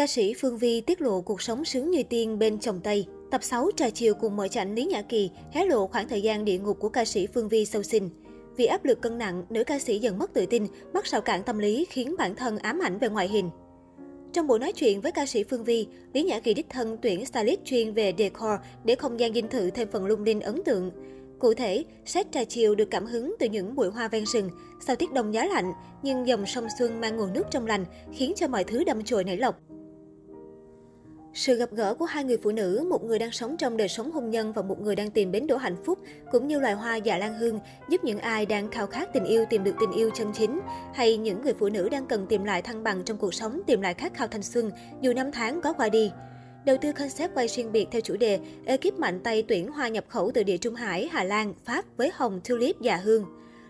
Ca 0.00 0.06
sĩ 0.06 0.34
Phương 0.34 0.58
Vi 0.58 0.80
tiết 0.80 1.00
lộ 1.00 1.20
cuộc 1.20 1.42
sống 1.42 1.64
sướng 1.64 1.90
như 1.90 2.02
tiên 2.02 2.38
bên 2.38 2.58
chồng 2.58 2.80
Tây. 2.84 3.06
Tập 3.30 3.44
6 3.44 3.70
trà 3.76 3.90
chiều 3.90 4.14
cùng 4.14 4.36
mở 4.36 4.48
chảnh 4.48 4.74
Lý 4.74 4.84
Nhã 4.84 5.02
Kỳ 5.02 5.30
hé 5.52 5.64
lộ 5.64 5.86
khoảng 5.86 6.08
thời 6.08 6.22
gian 6.22 6.44
địa 6.44 6.58
ngục 6.58 6.76
của 6.80 6.88
ca 6.88 7.04
sĩ 7.04 7.26
Phương 7.26 7.48
Vi 7.48 7.64
sâu 7.64 7.82
sinh. 7.82 8.10
Vì 8.56 8.66
áp 8.66 8.84
lực 8.84 9.00
cân 9.00 9.18
nặng, 9.18 9.44
nữ 9.50 9.64
ca 9.64 9.78
sĩ 9.78 9.98
dần 9.98 10.18
mất 10.18 10.32
tự 10.34 10.46
tin, 10.46 10.66
mắc 10.94 11.04
rào 11.06 11.20
cản 11.20 11.42
tâm 11.42 11.58
lý 11.58 11.86
khiến 11.90 12.14
bản 12.18 12.34
thân 12.34 12.58
ám 12.58 12.78
ảnh 12.82 12.98
về 12.98 13.08
ngoại 13.08 13.28
hình. 13.28 13.50
Trong 14.32 14.46
buổi 14.46 14.58
nói 14.58 14.72
chuyện 14.72 15.00
với 15.00 15.12
ca 15.12 15.26
sĩ 15.26 15.44
Phương 15.44 15.64
Vi, 15.64 15.86
Lý 16.12 16.22
Nhã 16.22 16.40
Kỳ 16.40 16.54
đích 16.54 16.70
thân 16.70 16.96
tuyển 17.02 17.26
stylist 17.26 17.64
chuyên 17.64 17.92
về 17.92 18.12
decor 18.18 18.60
để 18.84 18.94
không 18.94 19.20
gian 19.20 19.34
dinh 19.34 19.48
thự 19.48 19.70
thêm 19.70 19.88
phần 19.92 20.06
lung 20.06 20.22
linh 20.22 20.40
ấn 20.40 20.62
tượng. 20.64 20.90
Cụ 21.38 21.54
thể, 21.54 21.84
set 22.06 22.32
trà 22.32 22.44
chiều 22.44 22.74
được 22.74 22.90
cảm 22.90 23.06
hứng 23.06 23.34
từ 23.38 23.48
những 23.48 23.74
bụi 23.74 23.88
hoa 23.88 24.08
ven 24.08 24.24
rừng. 24.26 24.50
Sau 24.86 24.96
tiết 24.96 25.12
đông 25.12 25.34
giá 25.34 25.44
lạnh, 25.46 25.72
nhưng 26.02 26.26
dòng 26.26 26.46
sông 26.46 26.66
Xuân 26.78 27.00
mang 27.00 27.16
nguồn 27.16 27.32
nước 27.32 27.46
trong 27.50 27.66
lành, 27.66 27.84
khiến 28.12 28.32
cho 28.36 28.48
mọi 28.48 28.64
thứ 28.64 28.84
đâm 28.84 29.04
chồi 29.04 29.24
nảy 29.24 29.36
lộc. 29.36 29.60
Sự 31.34 31.56
gặp 31.56 31.70
gỡ 31.72 31.94
của 31.94 32.04
hai 32.04 32.24
người 32.24 32.38
phụ 32.42 32.50
nữ, 32.50 32.86
một 32.90 33.04
người 33.04 33.18
đang 33.18 33.32
sống 33.32 33.56
trong 33.56 33.76
đời 33.76 33.88
sống 33.88 34.10
hôn 34.10 34.30
nhân 34.30 34.52
và 34.52 34.62
một 34.62 34.80
người 34.80 34.96
đang 34.96 35.10
tìm 35.10 35.32
bến 35.32 35.46
đỗ 35.46 35.56
hạnh 35.56 35.76
phúc, 35.84 35.98
cũng 36.32 36.46
như 36.46 36.60
loài 36.60 36.74
hoa 36.74 36.96
dạ 36.96 37.18
lan 37.18 37.38
hương, 37.38 37.60
giúp 37.88 38.04
những 38.04 38.18
ai 38.18 38.46
đang 38.46 38.70
khao 38.70 38.86
khát 38.86 39.12
tình 39.12 39.24
yêu 39.24 39.44
tìm 39.50 39.64
được 39.64 39.74
tình 39.80 39.92
yêu 39.92 40.10
chân 40.14 40.32
chính, 40.32 40.60
hay 40.94 41.16
những 41.16 41.42
người 41.42 41.54
phụ 41.54 41.68
nữ 41.68 41.88
đang 41.88 42.06
cần 42.06 42.26
tìm 42.26 42.44
lại 42.44 42.62
thăng 42.62 42.82
bằng 42.82 43.02
trong 43.04 43.16
cuộc 43.16 43.34
sống, 43.34 43.60
tìm 43.66 43.80
lại 43.80 43.94
khát 43.94 44.14
khao 44.14 44.28
thanh 44.28 44.42
xuân, 44.42 44.70
dù 45.00 45.12
năm 45.12 45.32
tháng 45.32 45.60
có 45.60 45.72
qua 45.72 45.88
đi. 45.88 46.12
Đầu 46.64 46.76
tư 46.80 46.92
concept 46.92 47.34
quay 47.34 47.48
riêng 47.48 47.72
biệt 47.72 47.86
theo 47.90 48.00
chủ 48.00 48.16
đề, 48.16 48.40
ekip 48.64 48.98
mạnh 48.98 49.20
tay 49.24 49.44
tuyển 49.48 49.68
hoa 49.68 49.88
nhập 49.88 50.04
khẩu 50.08 50.30
từ 50.34 50.42
địa 50.42 50.56
Trung 50.56 50.74
Hải, 50.74 51.08
Hà 51.12 51.24
Lan, 51.24 51.54
Pháp 51.64 51.84
với 51.96 52.10
hồng, 52.14 52.40
tulip, 52.48 52.80
dạ 52.80 52.96
hương. 52.96 53.24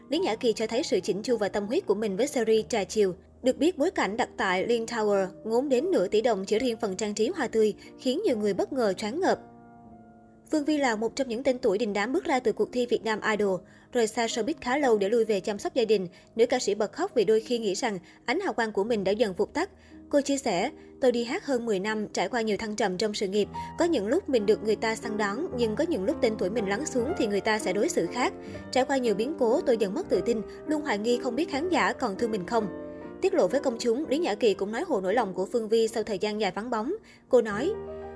Lý 0.09 0.19
Nhã 0.19 0.35
Kỳ 0.35 0.53
cho 0.53 0.67
thấy 0.67 0.83
sự 0.83 1.01
chỉnh 1.01 1.23
chu 1.23 1.37
và 1.37 1.49
tâm 1.49 1.67
huyết 1.67 1.87
của 1.87 1.95
mình 1.95 2.17
với 2.17 2.27
series 2.27 2.67
Trà 2.69 2.85
Chiều. 2.85 3.15
Được 3.43 3.59
biết, 3.59 3.79
bối 3.79 3.91
cảnh 3.91 4.17
đặt 4.17 4.29
tại 4.37 4.67
Lin 4.67 4.85
Tower 4.85 5.27
ngốn 5.45 5.69
đến 5.69 5.91
nửa 5.91 6.09
tỷ 6.09 6.21
đồng 6.21 6.45
chỉ 6.45 6.59
riêng 6.59 6.77
phần 6.81 6.97
trang 6.97 7.15
trí 7.15 7.29
hoa 7.29 7.49
tươi, 7.49 7.75
khiến 7.99 8.21
nhiều 8.25 8.37
người 8.37 8.55
bất 8.55 8.73
ngờ 8.73 8.93
choáng 8.93 9.21
ngợp. 9.21 9.39
Phương 10.51 10.65
Vi 10.65 10.79
là 10.79 10.97
một 10.97 11.17
trong 11.17 11.29
những 11.29 11.43
tên 11.43 11.59
tuổi 11.59 11.79
đình 11.79 11.93
đám 11.93 12.13
bước 12.13 12.25
ra 12.25 12.41
từ 12.41 12.53
cuộc 12.53 12.73
thi 12.73 12.87
Việt 12.87 13.05
Nam 13.05 13.21
Idol. 13.31 13.61
Rời 13.93 14.07
xa 14.07 14.27
showbiz 14.27 14.55
khá 14.61 14.79
lâu 14.79 14.99
để 14.99 15.09
lui 15.09 15.25
về 15.25 15.41
chăm 15.41 15.59
sóc 15.59 15.75
gia 15.75 15.85
đình, 15.85 16.09
nữ 16.37 16.47
ca 16.47 16.59
sĩ 16.59 16.75
bật 16.75 16.93
khóc 16.93 17.11
vì 17.15 17.25
đôi 17.25 17.41
khi 17.41 17.59
nghĩ 17.59 17.75
rằng 17.75 17.99
ánh 18.25 18.41
hào 18.41 18.53
quang 18.53 18.73
của 18.73 18.85
mình 18.85 19.05
đã 19.05 19.13
dần 19.13 19.35
vụt 19.37 19.55
tắt. 19.55 19.71
Cô 20.09 20.21
chia 20.21 20.39
sẻ, 20.39 20.71
tôi 21.01 21.13
đi 21.13 21.25
hát 21.25 21.47
hơn 21.47 21.67
10 21.67 21.81
năm, 21.81 22.07
trải 22.13 22.29
qua 22.29 22.41
nhiều 22.41 22.57
thăng 22.57 22.77
trầm 22.77 22.99
trong 22.99 23.15
sự 23.15 23.29
nghiệp. 23.29 23.49
Có 23.79 23.85
những 23.85 24.07
lúc 24.07 24.29
mình 24.29 24.47
được 24.47 24.63
người 24.65 24.77
ta 24.77 24.97
săn 24.97 25.17
đón, 25.17 25.47
nhưng 25.57 25.77
có 25.77 25.85
những 25.85 26.05
lúc 26.05 26.17
tên 26.23 26.35
tuổi 26.39 26.51
mình 26.51 26.69
lắng 26.69 26.87
xuống 26.87 27.13
thì 27.19 27.27
người 27.27 27.41
ta 27.41 27.59
sẽ 27.59 27.73
đối 27.73 27.89
xử 27.89 28.07
khác. 28.07 28.33
Trải 28.73 28.85
qua 28.85 28.97
nhiều 28.97 29.15
biến 29.15 29.35
cố, 29.39 29.61
tôi 29.61 29.77
dần 29.77 29.95
mất 29.95 30.09
tự 30.09 30.21
tin, 30.21 30.43
luôn 30.67 30.83
hoài 30.83 30.99
nghi 30.99 31.19
không 31.23 31.37
biết 31.37 31.51
khán 31.51 31.69
giả 31.69 31.93
còn 31.93 32.19
thương 32.19 32.31
mình 32.31 32.47
không. 32.47 32.90
Tiết 33.21 33.35
lộ 33.35 33.49
với 33.49 33.61
công 33.61 33.77
chúng, 33.79 34.05
Lý 34.09 34.19
Nhã 34.19 34.35
Kỳ 34.35 34.55
cũng 34.55 34.73
nói 34.73 34.85
hồ 34.89 35.01
nỗi 35.01 35.15
lòng 35.15 35.35
của 35.35 35.47
Phương 35.53 35.69
Vi 35.69 35.89
sau 35.89 36.03
thời 36.03 36.19
gian 36.19 36.41
dài 36.41 36.53
vắng 36.55 36.71
bóng. 36.71 36.95
Cô 37.29 37.43
nói, 37.43 37.73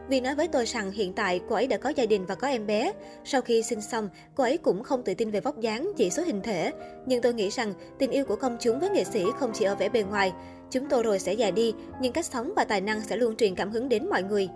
vì 0.09 0.21
nói 0.21 0.35
với 0.35 0.49
tôi 0.49 0.65
rằng 0.65 0.91
hiện 0.91 1.13
tại 1.13 1.41
cô 1.49 1.55
ấy 1.55 1.67
đã 1.67 1.77
có 1.77 1.91
gia 1.97 2.07
đình 2.07 2.27
và 2.27 2.35
có 2.35 2.49
em 2.49 2.67
bé. 2.67 2.93
Sau 3.25 3.41
khi 3.41 3.63
sinh 3.63 3.81
xong, 3.81 4.09
cô 4.35 4.45
ấy 4.45 4.59
cũng 4.59 4.83
không 4.83 5.03
tự 5.03 5.15
tin 5.15 5.31
về 5.31 5.41
vóc 5.41 5.61
dáng, 5.61 5.93
chỉ 5.97 6.11
số 6.11 6.23
hình 6.23 6.41
thể. 6.43 6.73
Nhưng 7.07 7.23
tôi 7.23 7.35
nghĩ 7.35 7.49
rằng 7.49 7.73
tình 7.99 8.11
yêu 8.11 8.25
của 8.25 8.37
công 8.37 8.57
chúng 8.61 8.81
với 8.81 8.91
nghệ 8.91 9.05
sĩ 9.05 9.25
không 9.39 9.51
chỉ 9.55 9.65
ở 9.65 9.75
vẻ 9.75 9.89
bề 9.89 10.03
ngoài. 10.03 10.33
Chúng 10.71 10.89
tôi 10.89 11.03
rồi 11.03 11.19
sẽ 11.19 11.33
già 11.33 11.51
đi, 11.51 11.75
nhưng 12.01 12.13
cách 12.13 12.27
sống 12.27 12.53
và 12.57 12.65
tài 12.65 12.81
năng 12.81 13.01
sẽ 13.01 13.17
luôn 13.17 13.37
truyền 13.37 13.55
cảm 13.55 13.71
hứng 13.71 13.89
đến 13.89 14.09
mọi 14.11 14.23
người. 14.23 14.49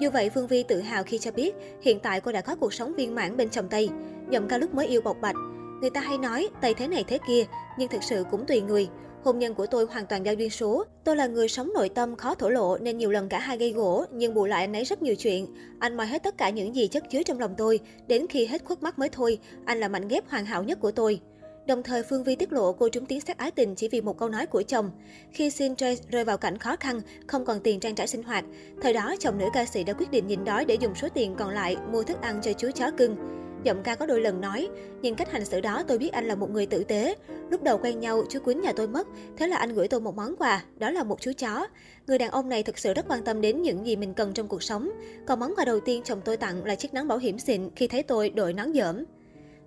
Dù 0.00 0.10
vậy, 0.10 0.30
Phương 0.30 0.46
Vi 0.46 0.62
tự 0.62 0.80
hào 0.80 1.02
khi 1.02 1.18
cho 1.18 1.30
biết 1.30 1.54
hiện 1.82 2.00
tại 2.00 2.20
cô 2.20 2.32
đã 2.32 2.40
có 2.40 2.56
cuộc 2.56 2.74
sống 2.74 2.94
viên 2.94 3.14
mãn 3.14 3.36
bên 3.36 3.48
chồng 3.48 3.68
Tây. 3.68 3.88
Giọng 4.30 4.48
ca 4.48 4.58
lúc 4.58 4.74
mới 4.74 4.86
yêu 4.86 5.00
bộc 5.00 5.16
bạch. 5.20 5.36
Người 5.80 5.90
ta 5.90 6.00
hay 6.00 6.18
nói 6.18 6.48
Tây 6.60 6.74
thế 6.74 6.88
này 6.88 7.04
thế 7.08 7.18
kia, 7.28 7.44
nhưng 7.78 7.88
thực 7.88 8.02
sự 8.02 8.24
cũng 8.30 8.46
tùy 8.46 8.60
người. 8.60 8.88
Hôn 9.24 9.38
nhân 9.38 9.54
của 9.54 9.66
tôi 9.66 9.86
hoàn 9.86 10.06
toàn 10.06 10.24
giao 10.24 10.34
duyên 10.34 10.50
số. 10.50 10.84
Tôi 11.04 11.16
là 11.16 11.26
người 11.26 11.48
sống 11.48 11.70
nội 11.74 11.88
tâm 11.88 12.16
khó 12.16 12.34
thổ 12.34 12.48
lộ 12.48 12.78
nên 12.78 12.98
nhiều 12.98 13.10
lần 13.10 13.28
cả 13.28 13.38
hai 13.38 13.58
gây 13.58 13.72
gỗ, 13.72 14.04
nhưng 14.12 14.34
bù 14.34 14.44
lại 14.44 14.60
anh 14.60 14.76
ấy 14.76 14.84
rất 14.84 15.02
nhiều 15.02 15.14
chuyện. 15.14 15.46
Anh 15.78 15.96
moi 15.96 16.06
hết 16.06 16.22
tất 16.22 16.38
cả 16.38 16.50
những 16.50 16.76
gì 16.76 16.88
chất 16.88 17.04
chứa 17.10 17.22
trong 17.22 17.40
lòng 17.40 17.54
tôi, 17.56 17.80
đến 18.06 18.26
khi 18.26 18.46
hết 18.46 18.64
khuất 18.64 18.82
mắt 18.82 18.98
mới 18.98 19.08
thôi. 19.08 19.38
Anh 19.64 19.80
là 19.80 19.88
mảnh 19.88 20.08
ghép 20.08 20.28
hoàn 20.28 20.46
hảo 20.46 20.62
nhất 20.62 20.80
của 20.80 20.90
tôi. 20.90 21.20
Đồng 21.66 21.82
thời, 21.82 22.02
Phương 22.02 22.24
Vi 22.24 22.36
tiết 22.36 22.52
lộ 22.52 22.72
cô 22.72 22.88
trúng 22.88 23.06
tiếng 23.06 23.20
xét 23.20 23.36
ái 23.36 23.50
tình 23.50 23.74
chỉ 23.74 23.88
vì 23.88 24.00
một 24.00 24.18
câu 24.18 24.28
nói 24.28 24.46
của 24.46 24.62
chồng. 24.62 24.90
Khi 25.32 25.50
Sin 25.50 25.76
Trace 25.76 26.02
rơi 26.10 26.24
vào 26.24 26.38
cảnh 26.38 26.58
khó 26.58 26.76
khăn, 26.76 27.00
không 27.26 27.44
còn 27.44 27.60
tiền 27.60 27.80
trang 27.80 27.94
trải 27.94 28.06
sinh 28.06 28.22
hoạt, 28.22 28.44
thời 28.82 28.92
đó 28.92 29.14
chồng 29.20 29.38
nữ 29.38 29.46
ca 29.52 29.64
sĩ 29.64 29.84
đã 29.84 29.92
quyết 29.92 30.10
định 30.10 30.26
nhịn 30.26 30.44
đói 30.44 30.64
để 30.64 30.74
dùng 30.74 30.94
số 30.94 31.08
tiền 31.14 31.34
còn 31.38 31.50
lại 31.50 31.76
mua 31.92 32.02
thức 32.02 32.16
ăn 32.22 32.40
cho 32.42 32.52
chú 32.52 32.70
chó 32.74 32.90
cưng. 32.90 33.16
Giọng 33.64 33.82
ca 33.82 33.94
có 33.94 34.06
đôi 34.06 34.20
lần 34.20 34.40
nói, 34.40 34.68
nhìn 35.02 35.14
cách 35.14 35.32
hành 35.32 35.44
xử 35.44 35.60
đó 35.60 35.82
tôi 35.88 35.98
biết 35.98 36.12
anh 36.12 36.28
là 36.28 36.34
một 36.34 36.50
người 36.50 36.66
tử 36.66 36.84
tế. 36.84 37.14
Lúc 37.50 37.62
đầu 37.62 37.78
quen 37.78 38.00
nhau, 38.00 38.24
chú 38.28 38.40
Quýnh 38.40 38.60
nhà 38.60 38.72
tôi 38.76 38.88
mất, 38.88 39.08
thế 39.36 39.46
là 39.46 39.56
anh 39.56 39.74
gửi 39.74 39.88
tôi 39.88 40.00
một 40.00 40.16
món 40.16 40.36
quà, 40.36 40.64
đó 40.78 40.90
là 40.90 41.04
một 41.04 41.20
chú 41.20 41.32
chó. 41.38 41.66
Người 42.06 42.18
đàn 42.18 42.30
ông 42.30 42.48
này 42.48 42.62
thực 42.62 42.78
sự 42.78 42.94
rất 42.94 43.06
quan 43.08 43.24
tâm 43.24 43.40
đến 43.40 43.62
những 43.62 43.86
gì 43.86 43.96
mình 43.96 44.14
cần 44.14 44.32
trong 44.34 44.48
cuộc 44.48 44.62
sống. 44.62 44.90
Còn 45.26 45.40
món 45.40 45.54
quà 45.56 45.64
đầu 45.64 45.80
tiên 45.80 46.02
chồng 46.04 46.20
tôi 46.24 46.36
tặng 46.36 46.64
là 46.64 46.74
chiếc 46.74 46.94
nón 46.94 47.08
bảo 47.08 47.18
hiểm 47.18 47.38
xịn 47.38 47.70
khi 47.76 47.88
thấy 47.88 48.02
tôi 48.02 48.30
đội 48.30 48.52
nón 48.52 48.72
dởm. 48.74 49.04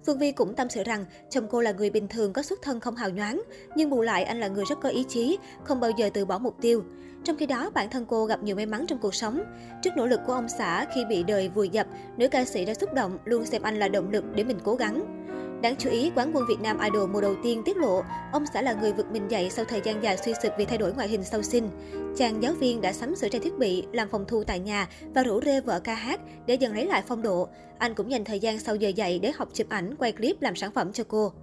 Phương 0.05 0.17
Vi 0.17 0.31
cũng 0.31 0.53
tâm 0.53 0.69
sự 0.69 0.83
rằng 0.83 1.05
chồng 1.29 1.47
cô 1.51 1.61
là 1.61 1.71
người 1.71 1.89
bình 1.89 2.07
thường 2.07 2.33
có 2.33 2.41
xuất 2.41 2.61
thân 2.61 2.79
không 2.79 2.95
hào 2.95 3.09
nhoáng, 3.09 3.41
nhưng 3.75 3.89
bù 3.89 4.01
lại 4.01 4.23
anh 4.23 4.39
là 4.39 4.47
người 4.47 4.65
rất 4.69 4.79
có 4.81 4.89
ý 4.89 5.05
chí, 5.07 5.37
không 5.63 5.79
bao 5.79 5.91
giờ 5.91 6.09
từ 6.13 6.25
bỏ 6.25 6.39
mục 6.39 6.55
tiêu. 6.61 6.83
Trong 7.23 7.37
khi 7.37 7.45
đó, 7.45 7.69
bản 7.73 7.89
thân 7.89 8.05
cô 8.05 8.25
gặp 8.25 8.43
nhiều 8.43 8.55
may 8.55 8.65
mắn 8.65 8.85
trong 8.87 8.99
cuộc 8.99 9.15
sống. 9.15 9.43
Trước 9.83 9.89
nỗ 9.97 10.05
lực 10.05 10.19
của 10.25 10.33
ông 10.33 10.49
xã 10.49 10.85
khi 10.95 11.05
bị 11.05 11.23
đời 11.23 11.49
vùi 11.49 11.69
dập, 11.69 11.87
nữ 12.17 12.27
ca 12.27 12.45
sĩ 12.45 12.65
đã 12.65 12.73
xúc 12.73 12.93
động, 12.93 13.17
luôn 13.25 13.45
xem 13.45 13.61
anh 13.61 13.79
là 13.79 13.87
động 13.87 14.11
lực 14.11 14.23
để 14.35 14.43
mình 14.43 14.57
cố 14.63 14.75
gắng. 14.75 15.23
Đáng 15.61 15.75
chú 15.79 15.89
ý, 15.89 16.11
quán 16.15 16.31
quân 16.33 16.45
Việt 16.47 16.61
Nam 16.61 16.79
Idol 16.79 17.09
mùa 17.09 17.21
đầu 17.21 17.35
tiên 17.43 17.61
tiết 17.65 17.77
lộ, 17.77 18.03
ông 18.31 18.45
xã 18.53 18.61
là 18.61 18.73
người 18.73 18.93
vực 18.93 19.11
mình 19.11 19.27
dậy 19.31 19.49
sau 19.49 19.65
thời 19.65 19.81
gian 19.83 20.03
dài 20.03 20.17
suy 20.17 20.33
sụp 20.43 20.51
vì 20.57 20.65
thay 20.65 20.77
đổi 20.77 20.93
ngoại 20.93 21.07
hình 21.07 21.23
sau 21.23 21.41
sinh. 21.41 21.69
Chàng 22.17 22.43
giáo 22.43 22.53
viên 22.53 22.81
đã 22.81 22.93
sắm 22.93 23.15
sửa 23.15 23.29
trang 23.29 23.41
thiết 23.41 23.57
bị, 23.57 23.83
làm 23.91 24.09
phòng 24.09 24.25
thu 24.27 24.43
tại 24.43 24.59
nhà 24.59 24.87
và 25.15 25.23
rủ 25.23 25.41
rê 25.41 25.61
vợ 25.61 25.79
ca 25.79 25.93
hát 25.93 26.21
để 26.45 26.53
dần 26.53 26.73
lấy 26.75 26.85
lại 26.85 27.03
phong 27.07 27.21
độ. 27.21 27.47
Anh 27.77 27.95
cũng 27.95 28.11
dành 28.11 28.25
thời 28.25 28.39
gian 28.39 28.59
sau 28.59 28.75
giờ 28.75 28.89
dạy 28.89 29.19
để 29.19 29.31
học 29.35 29.49
chụp 29.53 29.69
ảnh, 29.69 29.95
quay 29.95 30.11
clip 30.11 30.41
làm 30.41 30.55
sản 30.55 30.71
phẩm 30.71 30.93
cho 30.93 31.03
cô. 31.07 31.33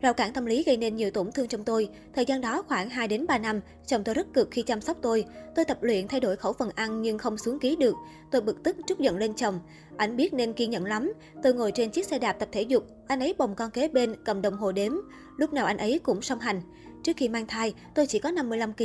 Rào 0.00 0.14
cản 0.14 0.32
tâm 0.32 0.46
lý 0.46 0.62
gây 0.62 0.76
nên 0.76 0.96
nhiều 0.96 1.10
tổn 1.10 1.32
thương 1.32 1.48
trong 1.48 1.64
tôi. 1.64 1.88
Thời 2.14 2.24
gian 2.24 2.40
đó 2.40 2.62
khoảng 2.68 2.90
2 2.90 3.08
đến 3.08 3.26
3 3.26 3.38
năm, 3.38 3.60
chồng 3.86 4.04
tôi 4.04 4.14
rất 4.14 4.26
cực 4.34 4.48
khi 4.50 4.62
chăm 4.62 4.80
sóc 4.80 4.96
tôi. 5.02 5.24
Tôi 5.54 5.64
tập 5.64 5.78
luyện 5.82 6.08
thay 6.08 6.20
đổi 6.20 6.36
khẩu 6.36 6.52
phần 6.52 6.70
ăn 6.74 7.02
nhưng 7.02 7.18
không 7.18 7.38
xuống 7.38 7.58
ký 7.58 7.76
được. 7.76 7.94
Tôi 8.30 8.40
bực 8.40 8.62
tức 8.62 8.76
trút 8.86 8.98
giận 8.98 9.18
lên 9.18 9.34
chồng. 9.34 9.60
Anh 9.96 10.16
biết 10.16 10.34
nên 10.34 10.52
kiên 10.52 10.70
nhẫn 10.70 10.84
lắm. 10.84 11.12
Tôi 11.42 11.54
ngồi 11.54 11.72
trên 11.72 11.90
chiếc 11.90 12.06
xe 12.06 12.18
đạp 12.18 12.32
tập 12.32 12.48
thể 12.52 12.62
dục, 12.62 12.86
anh 13.08 13.20
ấy 13.20 13.34
bồng 13.38 13.54
con 13.54 13.70
kế 13.70 13.88
bên 13.88 14.14
cầm 14.24 14.42
đồng 14.42 14.56
hồ 14.56 14.72
đếm. 14.72 14.92
Lúc 15.36 15.52
nào 15.52 15.66
anh 15.66 15.78
ấy 15.78 15.98
cũng 15.98 16.22
song 16.22 16.38
hành. 16.38 16.60
Trước 17.04 17.12
khi 17.16 17.28
mang 17.28 17.46
thai, 17.46 17.74
tôi 17.94 18.06
chỉ 18.06 18.18
có 18.18 18.30
55 18.30 18.72
kg. 18.72 18.84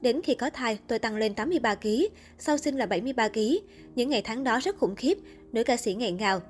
Đến 0.00 0.20
khi 0.24 0.34
có 0.34 0.50
thai, 0.50 0.78
tôi 0.86 0.98
tăng 0.98 1.16
lên 1.16 1.34
83 1.34 1.74
kg. 1.74 1.88
Sau 2.38 2.56
sinh 2.56 2.76
là 2.76 2.86
73 2.86 3.28
kg. 3.28 3.40
Những 3.94 4.10
ngày 4.10 4.22
tháng 4.22 4.44
đó 4.44 4.60
rất 4.62 4.78
khủng 4.78 4.96
khiếp. 4.96 5.18
Nữ 5.52 5.64
ca 5.64 5.76
sĩ 5.76 5.94
nghẹn 5.94 6.16
ngào, 6.16 6.40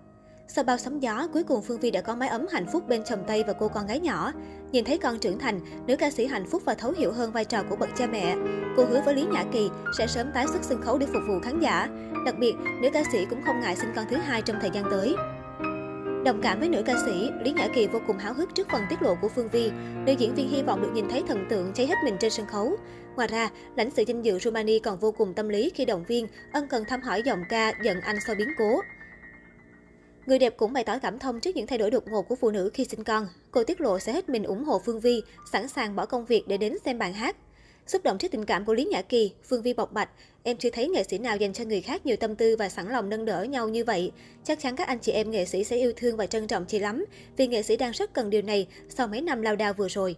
sau 0.48 0.64
bao 0.64 0.78
sóng 0.78 1.02
gió, 1.02 1.28
cuối 1.32 1.44
cùng 1.44 1.62
Phương 1.62 1.80
Vi 1.80 1.90
đã 1.90 2.00
có 2.00 2.14
mái 2.14 2.28
ấm 2.28 2.46
hạnh 2.52 2.66
phúc 2.72 2.88
bên 2.88 3.02
chồng 3.04 3.24
Tây 3.26 3.44
và 3.46 3.52
cô 3.52 3.68
con 3.68 3.86
gái 3.86 4.00
nhỏ. 4.00 4.32
Nhìn 4.72 4.84
thấy 4.84 4.98
con 4.98 5.18
trưởng 5.18 5.38
thành, 5.38 5.60
nữ 5.86 5.96
ca 5.96 6.10
sĩ 6.10 6.26
hạnh 6.26 6.46
phúc 6.46 6.62
và 6.64 6.74
thấu 6.74 6.92
hiểu 6.98 7.12
hơn 7.12 7.32
vai 7.32 7.44
trò 7.44 7.62
của 7.62 7.76
bậc 7.76 7.88
cha 7.96 8.06
mẹ. 8.06 8.36
Cô 8.76 8.84
hứa 8.84 9.00
với 9.04 9.14
Lý 9.14 9.26
Nhã 9.32 9.44
Kỳ 9.52 9.70
sẽ 9.98 10.06
sớm 10.06 10.30
tái 10.34 10.46
xuất 10.46 10.64
sân 10.64 10.82
khấu 10.82 10.98
để 10.98 11.06
phục 11.06 11.22
vụ 11.28 11.40
khán 11.40 11.60
giả. 11.60 11.88
Đặc 12.26 12.34
biệt, 12.38 12.54
nữ 12.82 12.88
ca 12.92 13.02
sĩ 13.12 13.24
cũng 13.30 13.42
không 13.46 13.60
ngại 13.60 13.76
sinh 13.76 13.92
con 13.96 14.04
thứ 14.10 14.16
hai 14.16 14.42
trong 14.42 14.56
thời 14.60 14.70
gian 14.70 14.84
tới. 14.90 15.14
Đồng 16.24 16.40
cảm 16.42 16.60
với 16.60 16.68
nữ 16.68 16.82
ca 16.86 16.94
sĩ, 17.06 17.30
Lý 17.44 17.52
Nhã 17.52 17.68
Kỳ 17.74 17.86
vô 17.86 18.00
cùng 18.06 18.18
háo 18.18 18.34
hức 18.34 18.54
trước 18.54 18.68
phần 18.70 18.82
tiết 18.90 19.02
lộ 19.02 19.14
của 19.22 19.28
Phương 19.28 19.48
Vi. 19.48 19.70
Nữ 20.06 20.12
diễn 20.18 20.34
viên 20.34 20.48
hy 20.48 20.62
vọng 20.62 20.82
được 20.82 20.90
nhìn 20.94 21.08
thấy 21.08 21.22
thần 21.28 21.46
tượng 21.50 21.72
cháy 21.74 21.86
hết 21.86 21.94
mình 22.04 22.16
trên 22.20 22.30
sân 22.30 22.46
khấu. 22.46 22.76
Ngoài 23.16 23.28
ra, 23.28 23.50
lãnh 23.76 23.90
sự 23.90 24.04
danh 24.06 24.22
dự 24.22 24.38
Romani 24.38 24.78
còn 24.78 24.98
vô 24.98 25.12
cùng 25.12 25.34
tâm 25.34 25.48
lý 25.48 25.70
khi 25.74 25.84
động 25.84 26.04
viên, 26.04 26.26
ân 26.52 26.68
cần 26.68 26.84
thăm 26.84 27.02
hỏi 27.02 27.22
giọng 27.22 27.42
ca 27.48 27.72
giận 27.84 28.00
anh 28.00 28.16
sau 28.26 28.36
biến 28.38 28.48
cố. 28.58 28.80
Người 30.26 30.38
đẹp 30.38 30.56
cũng 30.56 30.72
bày 30.72 30.84
tỏ 30.84 30.98
cảm 30.98 31.18
thông 31.18 31.40
trước 31.40 31.56
những 31.56 31.66
thay 31.66 31.78
đổi 31.78 31.90
đột 31.90 32.08
ngột 32.08 32.22
của 32.22 32.36
phụ 32.36 32.50
nữ 32.50 32.70
khi 32.74 32.84
sinh 32.84 33.04
con. 33.04 33.28
Cô 33.50 33.64
tiết 33.64 33.80
lộ 33.80 33.98
sẽ 33.98 34.12
hết 34.12 34.28
mình 34.28 34.42
ủng 34.42 34.64
hộ 34.64 34.78
Phương 34.78 35.00
Vi, 35.00 35.22
sẵn 35.52 35.68
sàng 35.68 35.96
bỏ 35.96 36.06
công 36.06 36.24
việc 36.24 36.48
để 36.48 36.56
đến 36.56 36.76
xem 36.84 36.98
bạn 36.98 37.12
hát. 37.12 37.36
Xúc 37.86 38.02
động 38.02 38.18
trước 38.18 38.30
tình 38.30 38.44
cảm 38.44 38.64
của 38.64 38.74
Lý 38.74 38.84
Nhã 38.84 39.02
Kỳ, 39.02 39.32
Phương 39.48 39.62
Vi 39.62 39.72
bộc 39.72 39.92
bạch, 39.92 40.08
em 40.42 40.56
chưa 40.56 40.70
thấy 40.70 40.88
nghệ 40.88 41.04
sĩ 41.04 41.18
nào 41.18 41.36
dành 41.36 41.52
cho 41.52 41.64
người 41.64 41.80
khác 41.80 42.06
nhiều 42.06 42.16
tâm 42.16 42.36
tư 42.36 42.56
và 42.56 42.68
sẵn 42.68 42.88
lòng 42.88 43.08
nâng 43.08 43.24
đỡ 43.24 43.42
nhau 43.42 43.68
như 43.68 43.84
vậy. 43.84 44.12
Chắc 44.44 44.60
chắn 44.60 44.76
các 44.76 44.88
anh 44.88 44.98
chị 44.98 45.12
em 45.12 45.30
nghệ 45.30 45.44
sĩ 45.44 45.64
sẽ 45.64 45.76
yêu 45.76 45.92
thương 45.96 46.16
và 46.16 46.26
trân 46.26 46.46
trọng 46.46 46.64
chị 46.64 46.78
lắm, 46.78 47.04
vì 47.36 47.46
nghệ 47.46 47.62
sĩ 47.62 47.76
đang 47.76 47.92
rất 47.92 48.12
cần 48.12 48.30
điều 48.30 48.42
này 48.42 48.66
sau 48.88 49.08
mấy 49.08 49.20
năm 49.20 49.42
lao 49.42 49.56
đao 49.56 49.72
vừa 49.72 49.88
rồi. 49.88 50.16